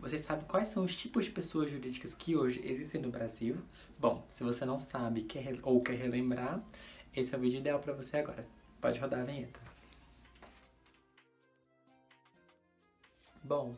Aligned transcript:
você 0.00 0.18
sabe 0.18 0.44
quais 0.44 0.68
são 0.68 0.84
os 0.84 0.96
tipos 0.96 1.24
de 1.24 1.30
pessoas 1.30 1.70
jurídicas 1.70 2.14
que 2.14 2.36
hoje 2.36 2.60
existem 2.64 3.00
no 3.00 3.10
Brasil? 3.10 3.56
Bom, 3.98 4.26
se 4.30 4.44
você 4.44 4.64
não 4.64 4.78
sabe 4.78 5.22
quer, 5.22 5.58
ou 5.62 5.82
quer 5.82 5.96
relembrar, 5.96 6.62
esse 7.14 7.34
é 7.34 7.38
o 7.38 7.40
vídeo 7.40 7.58
ideal 7.58 7.80
para 7.80 7.92
você 7.92 8.18
agora. 8.18 8.46
Pode 8.80 9.00
rodar 9.00 9.20
a 9.20 9.24
vinheta. 9.24 9.60
Bom, 13.42 13.74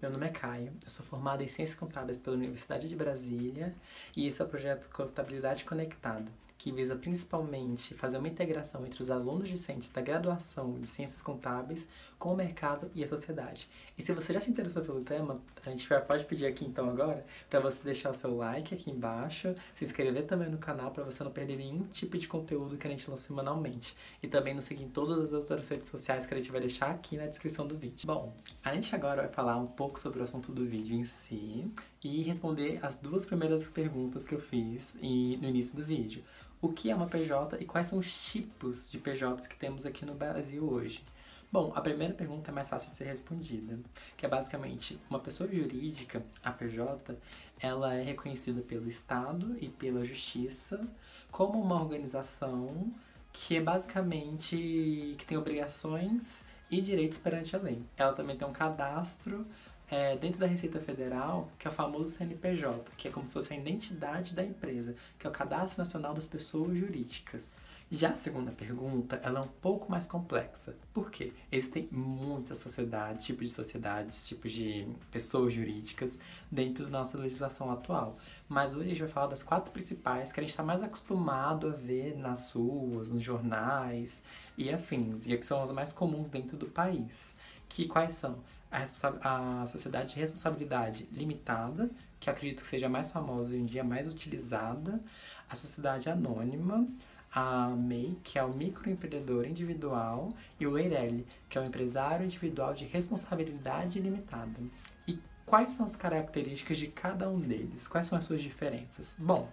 meu 0.00 0.10
nome 0.10 0.26
é 0.26 0.30
Caio, 0.30 0.72
eu 0.84 0.90
sou 0.90 1.04
formado 1.04 1.42
em 1.42 1.48
Ciências 1.48 1.76
Contábeis 1.76 2.20
pela 2.20 2.36
Universidade 2.36 2.88
de 2.88 2.94
Brasília 2.94 3.74
e 4.16 4.28
esse 4.28 4.40
é 4.40 4.44
o 4.44 4.48
projeto 4.48 4.88
Contabilidade 4.90 5.64
Conectada, 5.64 6.30
que 6.58 6.72
visa 6.72 6.96
principalmente 6.96 7.94
fazer 7.94 8.18
uma 8.18 8.26
integração 8.26 8.84
entre 8.84 9.00
os 9.00 9.08
alunos 9.08 9.48
discentes 9.48 9.88
da 9.90 10.02
graduação 10.02 10.74
de 10.80 10.88
Ciências 10.88 11.22
Contábeis 11.22 11.86
com 12.18 12.32
o 12.32 12.36
mercado 12.36 12.90
e 12.96 13.04
a 13.04 13.08
sociedade. 13.08 13.68
E 13.96 14.02
se 14.02 14.12
você 14.12 14.32
já 14.32 14.40
se 14.40 14.50
interessou 14.50 14.82
pelo 14.82 15.02
tema, 15.02 15.40
a 15.64 15.70
gente 15.70 15.88
pode 16.06 16.24
pedir 16.24 16.46
aqui 16.46 16.64
então 16.64 16.90
agora 16.90 17.24
para 17.48 17.60
você 17.60 17.80
deixar 17.84 18.10
o 18.10 18.14
seu 18.14 18.36
like 18.36 18.74
aqui 18.74 18.90
embaixo, 18.90 19.54
se 19.72 19.84
inscrever 19.84 20.26
também 20.26 20.50
no 20.50 20.58
canal 20.58 20.90
para 20.90 21.04
você 21.04 21.22
não 21.22 21.30
perder 21.30 21.56
nenhum 21.56 21.84
tipo 21.84 22.18
de 22.18 22.26
conteúdo 22.26 22.76
que 22.76 22.88
a 22.88 22.90
gente 22.90 23.08
lança 23.08 23.28
semanalmente. 23.28 23.96
E 24.20 24.26
também 24.26 24.52
nos 24.52 24.64
seguir 24.64 24.82
em 24.82 24.88
todas 24.88 25.20
as 25.20 25.32
outras 25.32 25.68
redes 25.68 25.88
sociais 25.88 26.26
que 26.26 26.34
a 26.34 26.36
gente 26.36 26.50
vai 26.50 26.60
deixar 26.60 26.90
aqui 26.90 27.16
na 27.16 27.26
descrição 27.26 27.68
do 27.68 27.76
vídeo. 27.76 28.04
Bom, 28.04 28.34
a 28.64 28.74
gente 28.74 28.92
agora 28.96 29.22
vai 29.22 29.30
falar 29.30 29.56
um 29.58 29.66
pouco 29.68 30.00
sobre 30.00 30.18
o 30.18 30.24
assunto 30.24 30.50
do 30.50 30.66
vídeo 30.66 30.96
em 30.96 31.04
si 31.04 31.70
e 32.02 32.22
responder 32.22 32.80
as 32.82 32.96
duas 32.96 33.24
primeiras 33.24 33.70
perguntas 33.70 34.26
que 34.26 34.34
eu 34.34 34.40
fiz 34.40 34.96
no 35.00 35.48
início 35.48 35.76
do 35.76 35.84
vídeo 35.84 36.24
o 36.60 36.68
que 36.68 36.90
é 36.90 36.94
uma 36.94 37.06
PJ 37.06 37.56
e 37.60 37.64
quais 37.64 37.88
são 37.88 37.98
os 37.98 38.30
tipos 38.30 38.90
de 38.90 38.98
PJs 38.98 39.46
que 39.46 39.56
temos 39.56 39.86
aqui 39.86 40.04
no 40.04 40.14
Brasil 40.14 40.68
hoje. 40.68 41.02
Bom, 41.50 41.72
a 41.74 41.80
primeira 41.80 42.12
pergunta 42.12 42.50
é 42.50 42.54
mais 42.54 42.68
fácil 42.68 42.90
de 42.90 42.96
ser 42.98 43.04
respondida, 43.04 43.78
que 44.16 44.26
é 44.26 44.28
basicamente 44.28 44.98
uma 45.08 45.18
pessoa 45.18 45.50
jurídica, 45.50 46.22
a 46.42 46.50
PJ, 46.50 47.16
ela 47.58 47.94
é 47.94 48.02
reconhecida 48.02 48.60
pelo 48.60 48.86
Estado 48.86 49.56
e 49.58 49.68
pela 49.68 50.04
Justiça 50.04 50.86
como 51.30 51.58
uma 51.60 51.80
organização 51.80 52.92
que 53.32 53.56
é 53.56 53.62
basicamente 53.62 55.14
que 55.16 55.24
tem 55.24 55.38
obrigações 55.38 56.44
e 56.70 56.80
direitos 56.82 57.18
perante 57.18 57.56
a 57.56 57.58
lei. 57.58 57.82
Ela 57.96 58.12
também 58.12 58.36
tem 58.36 58.46
um 58.46 58.52
cadastro 58.52 59.46
é, 59.90 60.16
dentro 60.16 60.38
da 60.38 60.46
Receita 60.46 60.80
Federal, 60.80 61.50
que 61.58 61.66
é 61.66 61.70
o 61.70 61.74
famoso 61.74 62.14
CNPJ, 62.14 62.90
que 62.96 63.08
é 63.08 63.10
como 63.10 63.26
se 63.26 63.32
fosse 63.32 63.52
a 63.52 63.56
identidade 63.56 64.34
da 64.34 64.44
empresa, 64.44 64.94
que 65.18 65.26
é 65.26 65.30
o 65.30 65.32
Cadastro 65.32 65.78
Nacional 65.78 66.14
das 66.14 66.26
Pessoas 66.26 66.76
Jurídicas. 66.78 67.54
Já 67.90 68.10
a 68.10 68.16
segunda 68.16 68.50
pergunta, 68.52 69.18
ela 69.22 69.40
é 69.40 69.42
um 69.42 69.48
pouco 69.48 69.90
mais 69.90 70.06
complexa. 70.06 70.76
Por 70.92 71.10
quê? 71.10 71.32
Existem 71.50 71.88
muitas 71.90 72.58
sociedades, 72.58 73.24
tipos 73.24 73.48
de 73.48 73.54
sociedades, 73.54 74.28
tipos 74.28 74.52
de 74.52 74.86
pessoas 75.10 75.54
jurídicas 75.54 76.18
dentro 76.50 76.84
da 76.84 76.90
nossa 76.90 77.16
legislação 77.16 77.70
atual. 77.70 78.14
Mas 78.46 78.74
hoje 78.74 78.82
a 78.82 78.88
gente 78.88 79.00
vai 79.00 79.08
falar 79.08 79.28
das 79.28 79.42
quatro 79.42 79.72
principais 79.72 80.30
que 80.30 80.38
a 80.38 80.42
gente 80.42 80.50
está 80.50 80.62
mais 80.62 80.82
acostumado 80.82 81.68
a 81.68 81.70
ver 81.70 82.14
nas 82.18 82.52
ruas, 82.52 83.10
nos 83.10 83.22
jornais 83.22 84.22
e 84.58 84.70
afins, 84.70 85.26
e 85.26 85.34
que 85.38 85.46
são 85.46 85.62
as 85.62 85.70
mais 85.70 85.90
comuns 85.90 86.28
dentro 86.28 86.58
do 86.58 86.66
país. 86.66 87.34
Que 87.70 87.86
quais 87.86 88.14
são? 88.14 88.38
A, 88.70 89.62
a 89.62 89.66
sociedade 89.66 90.14
de 90.14 90.20
responsabilidade 90.20 91.08
limitada, 91.12 91.90
que 92.20 92.28
acredito 92.28 92.62
que 92.62 92.66
seja 92.66 92.88
mais 92.88 93.10
famosa 93.10 93.48
hoje 93.48 93.56
em 93.56 93.64
dia, 93.64 93.82
mais 93.82 94.06
utilizada, 94.06 95.00
a 95.48 95.56
sociedade 95.56 96.10
anônima, 96.10 96.86
a 97.32 97.68
MEI, 97.68 98.18
que 98.22 98.38
é 98.38 98.44
o 98.44 98.54
microempreendedor 98.54 99.46
individual, 99.46 100.30
e 100.58 100.66
o 100.66 100.78
EIRELI, 100.78 101.26
que 101.48 101.58
é 101.58 101.60
o 101.60 101.64
empresário 101.64 102.24
individual 102.24 102.74
de 102.74 102.84
responsabilidade 102.84 104.00
limitada. 104.00 104.60
E 105.06 105.18
quais 105.44 105.72
são 105.72 105.84
as 105.84 105.94
características 105.94 106.78
de 106.78 106.88
cada 106.88 107.28
um 107.28 107.38
deles? 107.38 107.86
Quais 107.86 108.06
são 108.06 108.18
as 108.18 108.24
suas 108.24 108.40
diferenças? 108.40 109.14
Bom, 109.18 109.50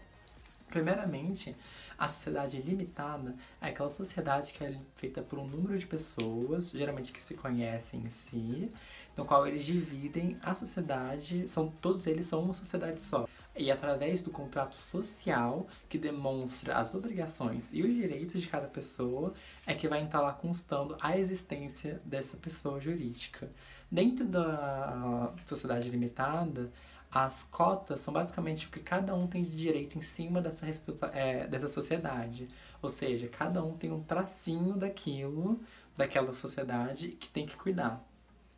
Primeiramente, 0.75 1.55
a 1.97 2.05
sociedade 2.09 2.61
limitada 2.61 3.33
é 3.61 3.69
aquela 3.69 3.87
sociedade 3.87 4.51
que 4.51 4.61
é 4.61 4.77
feita 4.93 5.21
por 5.21 5.39
um 5.39 5.47
número 5.47 5.79
de 5.79 5.87
pessoas, 5.87 6.71
geralmente 6.71 7.13
que 7.13 7.23
se 7.23 7.33
conhecem 7.33 8.01
em 8.01 8.09
si, 8.09 8.69
no 9.15 9.23
qual 9.23 9.47
eles 9.47 9.63
dividem 9.63 10.37
a 10.43 10.53
sociedade, 10.53 11.47
são 11.47 11.71
todos 11.81 12.05
eles 12.07 12.25
são 12.25 12.43
uma 12.43 12.53
sociedade 12.53 12.99
só. 12.99 13.25
E 13.55 13.71
através 13.71 14.21
do 14.21 14.31
contrato 14.31 14.75
social 14.75 15.65
que 15.87 15.97
demonstra 15.97 16.75
as 16.75 16.93
obrigações 16.93 17.69
e 17.71 17.81
os 17.81 17.95
direitos 17.95 18.41
de 18.41 18.47
cada 18.49 18.67
pessoa, 18.67 19.31
é 19.65 19.73
que 19.73 19.87
vai 19.87 20.03
estar 20.03 20.19
lá 20.19 20.33
constando 20.33 20.97
a 20.99 21.17
existência 21.17 22.01
dessa 22.03 22.35
pessoa 22.35 22.81
jurídica. 22.81 23.49
Dentro 23.89 24.25
da 24.25 25.31
sociedade 25.45 25.89
limitada, 25.89 26.69
as 27.15 27.43
cotas 27.43 28.01
são 28.01 28.13
basicamente 28.13 28.67
o 28.67 28.69
que 28.69 28.81
cada 28.81 29.15
um 29.15 29.25
tem 29.25 29.41
de 29.41 29.55
direito 29.55 29.97
em 29.97 30.01
cima 30.01 30.41
dessa, 30.41 30.65
é, 31.13 31.47
dessa 31.47 31.69
sociedade. 31.69 32.49
Ou 32.81 32.89
seja, 32.89 33.29
cada 33.29 33.63
um 33.63 33.77
tem 33.77 33.89
um 33.89 34.03
tracinho 34.03 34.75
daquilo, 34.75 35.61
daquela 35.95 36.33
sociedade 36.33 37.07
que 37.11 37.29
tem 37.29 37.45
que 37.45 37.55
cuidar. 37.55 38.05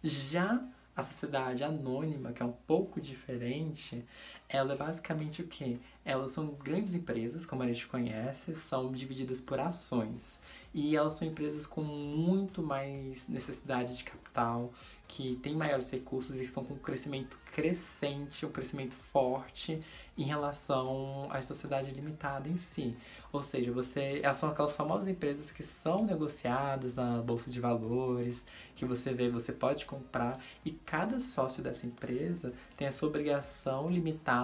Já 0.04 0.60
a 0.96 1.04
sociedade 1.04 1.64
anônima, 1.64 2.34
que 2.34 2.42
é 2.42 2.46
um 2.48 2.52
pouco 2.52 3.00
diferente, 3.00 4.04
ela 4.50 4.74
é 4.74 4.78
basicamente 4.78 5.42
o 5.42 5.48
quê? 5.48 5.78
Elas 6.06 6.32
são 6.32 6.48
grandes 6.48 6.96
empresas, 6.96 7.46
como 7.46 7.64
a 7.64 7.68
gente 7.68 7.86
conhece, 7.86 8.56
são 8.56 8.94
divididas 8.94 9.42
por 9.42 9.60
ações. 9.60 10.40
E 10.74 10.96
elas 10.96 11.16
são 11.16 11.28
empresas 11.28 11.66
com 11.66 11.82
muito 11.82 12.64
mais 12.64 13.28
necessidade 13.28 13.98
de 13.98 14.04
capital, 14.06 14.72
que 15.08 15.38
têm 15.38 15.56
maiores 15.56 15.90
recursos 15.90 16.40
e 16.40 16.44
estão 16.44 16.64
com 16.64 16.74
um 16.74 16.78
crescimento 16.78 17.38
crescente, 17.54 18.46
um 18.46 18.52
crescimento 18.52 18.94
forte 18.94 19.80
em 20.18 20.24
relação 20.24 21.28
à 21.32 21.42
sociedade 21.42 21.92
limitada 21.92 22.50
em 22.50 22.58
si. 22.58 22.96
Ou 23.32 23.42
seja, 23.42 23.72
você, 23.72 24.20
elas 24.22 24.38
são 24.38 24.50
aquelas 24.50 24.76
famosas 24.76 25.08
empresas 25.08 25.50
que 25.50 25.64
são 25.64 26.06
negociadas 26.06 26.98
na 26.98 27.22
bolsa 27.22 27.50
de 27.50 27.60
valores, 27.60 28.46
que 28.76 28.84
você 28.84 29.14
vê, 29.14 29.30
você 29.30 29.54
pode 29.54 29.86
comprar 29.86 30.40
e 30.66 30.72
cada 30.72 31.20
sócio 31.22 31.64
dessa 31.64 31.88
empresa 31.88 32.54
tem 32.76 32.88
a 32.88 32.92
sua 32.92 33.08
obrigação 33.08 33.90
limitada 33.90 34.37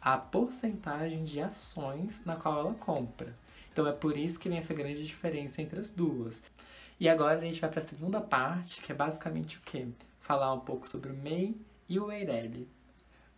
à 0.00 0.16
porcentagem 0.18 1.24
de 1.24 1.40
ações 1.40 2.22
na 2.24 2.36
qual 2.36 2.58
ela 2.58 2.74
compra. 2.74 3.34
Então 3.72 3.86
é 3.86 3.92
por 3.92 4.16
isso 4.16 4.38
que 4.38 4.48
vem 4.48 4.58
essa 4.58 4.74
grande 4.74 5.02
diferença 5.02 5.62
entre 5.62 5.80
as 5.80 5.90
duas. 5.90 6.42
E 7.00 7.08
agora 7.08 7.38
a 7.38 7.42
gente 7.42 7.60
vai 7.60 7.70
para 7.70 7.80
a 7.80 7.82
segunda 7.82 8.20
parte, 8.20 8.80
que 8.80 8.92
é 8.92 8.94
basicamente 8.94 9.56
o 9.56 9.60
quê? 9.64 9.88
Falar 10.20 10.52
um 10.52 10.60
pouco 10.60 10.86
sobre 10.86 11.10
o 11.10 11.14
MEI 11.14 11.56
e 11.88 11.98
o 11.98 12.12
EIRELI. 12.12 12.68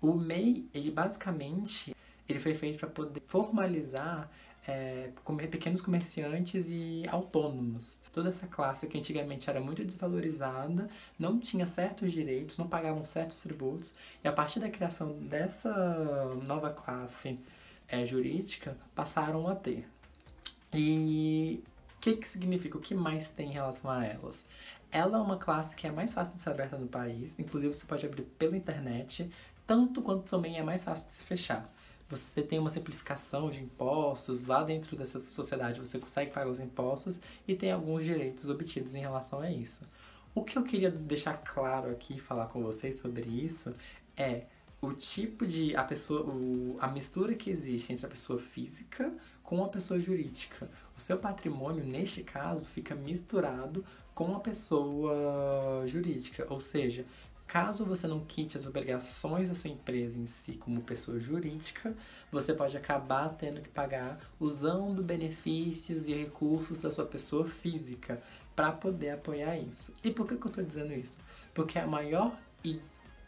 O 0.01 0.13
MEI, 0.13 0.69
ele 0.75 0.91
basicamente, 0.91 1.95
ele 2.29 2.39
foi 2.39 2.55
feito 2.55 2.79
para 2.79 2.89
poder 2.89 3.23
formalizar 3.27 4.31
é, 4.67 5.11
pequenos 5.51 5.81
comerciantes 5.81 6.67
e 6.69 7.05
autônomos. 7.09 7.97
Toda 8.13 8.29
essa 8.29 8.47
classe 8.47 8.87
que 8.87 8.97
antigamente 8.99 9.49
era 9.49 9.61
muito 9.61 9.85
desvalorizada, 9.85 10.89
não 11.19 11.39
tinha 11.39 11.67
certos 11.67 12.13
direitos, 12.13 12.59
não 12.59 12.67
pagavam 12.67 13.05
certos 13.05 13.41
tributos, 13.41 13.95
e 14.23 14.29
a 14.29 14.33
partir 14.33 14.61
da 14.61 14.71
criação 14.71 15.13
dessa 15.21 15.73
nova 16.47 16.71
classe 16.71 17.39
é, 17.89 18.05
jurídica, 18.07 18.77
passaram 18.95 19.47
a 19.49 19.55
ter. 19.55 19.87
E 20.73 21.63
que, 22.05 22.17
que 22.17 22.29
significa? 22.29 22.77
O 22.77 22.81
que 22.83 22.95
mais 22.95 23.31
tem 23.31 23.49
em 23.49 23.53
relação 23.53 23.91
a 23.91 24.05
elas? 24.05 24.45
Ela 24.93 25.17
é 25.17 25.21
uma 25.21 25.39
classe 25.39 25.75
que 25.75 25.87
é 25.87 25.91
mais 25.91 26.13
fácil 26.13 26.35
de 26.35 26.43
ser 26.43 26.51
aberta 26.51 26.77
no 26.77 26.87
país, 26.87 27.39
inclusive 27.39 27.75
você 27.75 27.87
pode 27.87 28.05
abrir 28.05 28.25
pela 28.39 28.55
internet, 28.55 29.31
tanto 29.67 30.03
quanto 30.03 30.25
também 30.25 30.59
é 30.59 30.63
mais 30.63 30.85
fácil 30.85 31.07
de 31.07 31.15
se 31.15 31.23
fechar. 31.23 31.67
Você 32.09 32.43
tem 32.43 32.59
uma 32.59 32.71
simplificação 32.71 33.49
de 33.49 33.61
impostos, 33.61 34.47
lá 34.47 34.63
dentro 34.63 34.97
dessa 34.97 35.21
sociedade 35.23 35.81
você 35.81 35.99
consegue 35.99 36.31
pagar 36.31 36.51
os 36.51 36.61
impostos 36.61 37.19
e 37.49 37.55
tem 37.55 37.73
alguns 37.73 38.05
direitos 38.05 38.49
obtidos 38.49 38.95
em 38.95 39.01
relação 39.01 39.41
a 39.41 39.51
isso. 39.51 39.85
O 40.35 40.43
que 40.43 40.59
eu 40.59 40.63
queria 40.63 40.91
deixar 40.91 41.35
claro 41.39 41.91
aqui, 41.91 42.21
falar 42.21 42.47
com 42.49 42.63
vocês 42.63 42.97
sobre 42.97 43.23
isso, 43.23 43.73
é 44.17 44.45
o 44.83 44.93
tipo 44.93 45.47
de 45.47 45.75
a 45.77 45.83
pessoa, 45.83 46.23
o, 46.23 46.77
a 46.79 46.89
mistura 46.89 47.35
que 47.35 47.51
existe 47.51 47.93
entre 47.93 48.05
a 48.05 48.09
pessoa 48.09 48.39
física 48.39 49.13
com 49.43 49.63
a 49.63 49.69
pessoa 49.69 49.99
jurídica. 50.01 50.69
O 50.97 51.01
seu 51.01 51.19
patrimônio, 51.19 51.85
neste 51.85 52.23
caso, 52.23 52.67
fica 52.67 52.95
misturado 52.95 53.85
com 54.15 54.35
a 54.35 54.41
pessoa 54.41 55.85
jurídica, 55.87 56.47
ou 56.49 56.61
seja, 56.61 57.05
Caso 57.47 57.85
você 57.85 58.07
não 58.07 58.21
quite 58.21 58.57
as 58.57 58.67
obrigações 58.67 59.49
da 59.49 59.55
sua 59.55 59.71
empresa 59.71 60.19
em 60.19 60.27
si 60.27 60.55
como 60.55 60.81
pessoa 60.81 61.21
jurídica, 61.21 61.95
você 62.33 62.53
pode 62.53 62.77
acabar 62.77 63.29
tendo 63.31 63.61
que 63.61 63.69
pagar 63.69 64.19
usando 64.41 65.03
benefícios 65.03 66.09
e 66.09 66.15
recursos 66.15 66.83
da 66.83 66.91
sua 66.91 67.05
pessoa 67.05 67.47
física 67.47 68.21
para 68.57 68.73
poder 68.73 69.11
apoiar 69.11 69.59
isso. 69.59 69.93
E 70.03 70.11
por 70.11 70.27
que, 70.27 70.37
que 70.37 70.47
eu 70.47 70.49
estou 70.49 70.65
dizendo 70.65 70.93
isso? 70.93 71.19
Porque 71.53 71.79
a 71.79 71.87
maior 71.87 72.37
e 72.65 72.81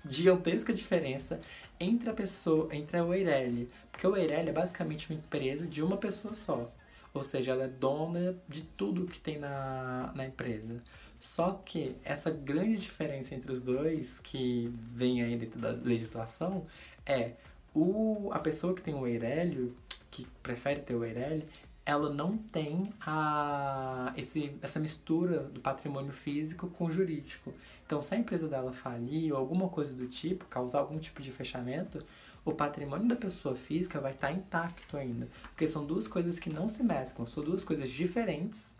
gigantesca 0.08 0.72
diferença 0.72 1.40
entre 1.78 2.08
a 2.08 2.12
pessoa, 2.12 2.74
entre 2.74 3.00
o 3.00 3.12
Eireli, 3.12 3.68
porque 3.90 4.06
o 4.06 4.16
Eireli 4.16 4.50
é 4.50 4.52
basicamente 4.52 5.10
uma 5.10 5.18
empresa 5.18 5.66
de 5.66 5.82
uma 5.82 5.96
pessoa 5.96 6.34
só. 6.34 6.72
Ou 7.12 7.22
seja, 7.22 7.52
ela 7.52 7.64
é 7.64 7.68
dona 7.68 8.36
de 8.46 8.62
tudo 8.62 9.06
que 9.06 9.18
tem 9.18 9.38
na, 9.38 10.12
na 10.14 10.26
empresa. 10.26 10.78
Só 11.20 11.60
que 11.64 11.96
essa 12.04 12.30
grande 12.30 12.76
diferença 12.76 13.34
entre 13.34 13.50
os 13.50 13.60
dois, 13.60 14.18
que 14.18 14.72
vem 14.92 15.22
aí 15.22 15.36
dentro 15.36 15.60
da 15.60 15.70
legislação, 15.70 16.66
é 17.04 17.32
o, 17.74 18.30
a 18.32 18.38
pessoa 18.38 18.74
que 18.74 18.82
tem 18.82 18.94
o 18.94 19.06
Eirélio, 19.06 19.74
que 20.10 20.26
prefere 20.42 20.80
ter 20.80 20.94
o 20.94 21.04
Eirélio, 21.04 21.44
ela 21.84 22.12
não 22.12 22.36
tem 22.36 22.92
a, 23.00 24.12
esse, 24.16 24.52
essa 24.60 24.80
mistura 24.80 25.44
do 25.44 25.60
patrimônio 25.60 26.12
físico 26.12 26.68
com 26.68 26.86
o 26.86 26.90
jurídico. 26.90 27.54
Então, 27.86 28.02
se 28.02 28.12
a 28.12 28.18
empresa 28.18 28.48
dela 28.48 28.72
falir 28.72 29.32
ou 29.32 29.38
alguma 29.38 29.68
coisa 29.68 29.94
do 29.94 30.08
tipo, 30.08 30.44
causar 30.46 30.80
algum 30.80 30.98
tipo 30.98 31.22
de 31.22 31.30
fechamento, 31.30 32.04
o 32.44 32.52
patrimônio 32.52 33.06
da 33.06 33.14
pessoa 33.14 33.54
física 33.54 34.00
vai 34.00 34.10
estar 34.10 34.32
intacto 34.32 34.96
ainda. 34.96 35.28
Porque 35.44 35.66
são 35.66 35.86
duas 35.86 36.08
coisas 36.08 36.40
que 36.40 36.50
não 36.50 36.68
se 36.68 36.82
mesclam, 36.82 37.24
são 37.24 37.44
duas 37.44 37.62
coisas 37.62 37.88
diferentes, 37.88 38.74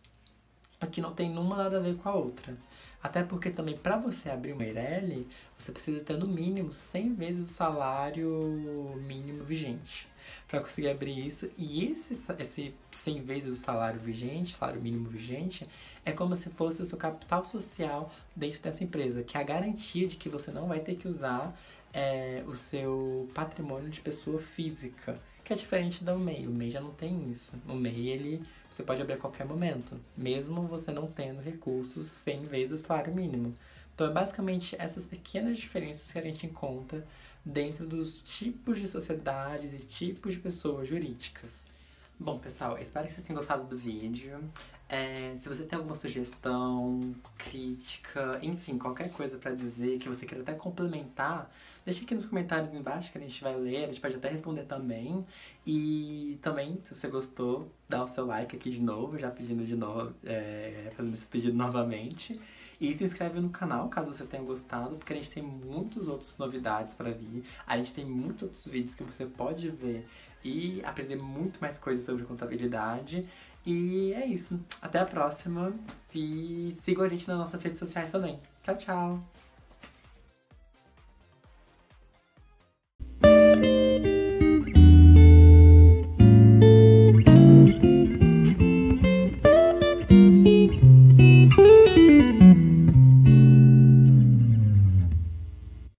que 0.90 1.00
não 1.00 1.14
tem 1.14 1.30
uma 1.36 1.56
nada 1.56 1.78
a 1.78 1.80
ver 1.80 1.96
com 1.96 2.08
a 2.08 2.14
outra. 2.14 2.56
Até 3.02 3.22
porque 3.22 3.50
também 3.50 3.76
para 3.76 3.96
você 3.96 4.28
abrir 4.28 4.52
uma 4.52 4.64
Eireli, 4.64 5.28
você 5.56 5.70
precisa 5.70 6.04
ter 6.04 6.16
no 6.16 6.26
mínimo 6.26 6.72
100 6.72 7.14
vezes 7.14 7.50
o 7.50 7.52
salário 7.52 9.00
mínimo 9.06 9.44
vigente 9.44 10.08
para 10.48 10.60
conseguir 10.60 10.88
abrir 10.88 11.26
isso. 11.26 11.48
E 11.56 11.84
esse, 11.84 12.14
esse 12.38 12.74
100 12.90 13.22
vezes 13.22 13.58
o 13.58 13.62
salário 13.62 14.00
vigente, 14.00 14.56
salário 14.56 14.82
mínimo 14.82 15.08
vigente, 15.08 15.68
é 16.04 16.12
como 16.12 16.34
se 16.34 16.50
fosse 16.50 16.82
o 16.82 16.86
seu 16.86 16.98
capital 16.98 17.44
social 17.44 18.12
dentro 18.34 18.60
dessa 18.60 18.82
empresa, 18.82 19.22
que 19.22 19.36
é 19.36 19.40
a 19.40 19.44
garantia 19.44 20.08
de 20.08 20.16
que 20.16 20.28
você 20.28 20.50
não 20.50 20.66
vai 20.66 20.80
ter 20.80 20.96
que 20.96 21.06
usar 21.06 21.56
é, 21.92 22.42
o 22.46 22.56
seu 22.56 23.28
patrimônio 23.34 23.88
de 23.88 24.00
pessoa 24.00 24.38
física, 24.38 25.18
que 25.46 25.52
é 25.52 25.56
diferente 25.56 26.02
do 26.02 26.18
MEI. 26.18 26.48
O 26.48 26.50
MEI 26.50 26.70
já 26.72 26.80
não 26.80 26.90
tem 26.90 27.30
isso. 27.30 27.54
O 27.68 27.74
MEI, 27.74 28.08
ele 28.08 28.42
você 28.68 28.82
pode 28.82 29.00
abrir 29.00 29.14
a 29.14 29.16
qualquer 29.16 29.46
momento, 29.46 29.98
mesmo 30.16 30.66
você 30.66 30.90
não 30.90 31.06
tendo 31.06 31.40
recursos 31.40 32.08
100 32.08 32.42
vezes 32.42 32.80
o 32.80 32.84
salário 32.84 33.14
mínimo. 33.14 33.54
Então, 33.94 34.08
é 34.08 34.12
basicamente 34.12 34.76
essas 34.78 35.06
pequenas 35.06 35.58
diferenças 35.58 36.12
que 36.12 36.18
a 36.18 36.22
gente 36.22 36.44
encontra 36.44 37.06
dentro 37.44 37.86
dos 37.86 38.20
tipos 38.20 38.78
de 38.78 38.88
sociedades 38.88 39.72
e 39.72 39.86
tipos 39.86 40.32
de 40.32 40.40
pessoas 40.40 40.88
jurídicas. 40.88 41.70
Bom, 42.18 42.38
pessoal, 42.38 42.76
espero 42.78 43.06
que 43.06 43.12
vocês 43.12 43.24
tenham 43.24 43.38
gostado 43.38 43.64
do 43.64 43.78
vídeo. 43.78 44.40
É, 44.88 45.34
se 45.36 45.48
você 45.48 45.64
tem 45.64 45.76
alguma 45.76 45.96
sugestão, 45.96 47.12
crítica, 47.36 48.38
enfim, 48.40 48.78
qualquer 48.78 49.10
coisa 49.10 49.36
para 49.36 49.52
dizer 49.52 49.98
que 49.98 50.08
você 50.08 50.24
queira 50.24 50.42
até 50.42 50.54
complementar, 50.54 51.50
deixa 51.84 52.04
aqui 52.04 52.14
nos 52.14 52.24
comentários 52.24 52.72
embaixo 52.72 53.10
que 53.10 53.18
a 53.18 53.20
gente 53.20 53.42
vai 53.42 53.56
ler, 53.56 53.84
a 53.84 53.86
gente 53.88 54.00
pode 54.00 54.14
até 54.14 54.28
responder 54.28 54.62
também. 54.62 55.26
E 55.66 56.38
também, 56.40 56.78
se 56.84 56.94
você 56.94 57.08
gostou, 57.08 57.68
dá 57.88 58.04
o 58.04 58.06
seu 58.06 58.26
like 58.26 58.54
aqui 58.54 58.70
de 58.70 58.80
novo, 58.80 59.18
já 59.18 59.28
pedindo 59.28 59.64
de 59.64 59.74
novo, 59.74 60.14
é, 60.24 60.92
fazendo 60.96 61.14
esse 61.14 61.26
pedido 61.26 61.56
novamente. 61.56 62.40
E 62.80 62.92
se 62.94 63.02
inscreve 63.04 63.40
no 63.40 63.50
canal 63.50 63.88
caso 63.88 64.12
você 64.12 64.24
tenha 64.24 64.42
gostado, 64.42 64.96
porque 64.96 65.12
a 65.12 65.16
gente 65.16 65.30
tem 65.30 65.42
muitas 65.42 66.06
outras 66.06 66.36
novidades 66.38 66.94
para 66.94 67.10
vir. 67.10 67.42
A 67.66 67.76
gente 67.76 67.92
tem 67.92 68.04
muitos 68.04 68.44
outros 68.44 68.66
vídeos 68.66 68.94
que 68.94 69.02
você 69.02 69.26
pode 69.26 69.68
ver 69.68 70.06
e 70.44 70.80
aprender 70.84 71.16
muito 71.16 71.58
mais 71.60 71.78
coisas 71.78 72.04
sobre 72.04 72.24
contabilidade. 72.24 73.26
E 73.66 74.14
é 74.14 74.24
isso. 74.24 74.60
Até 74.80 75.00
a 75.00 75.04
próxima. 75.04 75.74
E 76.14 76.70
sigam 76.72 77.04
a 77.04 77.08
gente 77.08 77.26
nas 77.28 77.36
nossas 77.36 77.62
redes 77.62 77.78
sociais 77.78 78.10
também. 78.10 78.40
Tchau, 78.62 78.76
tchau! 78.76 79.24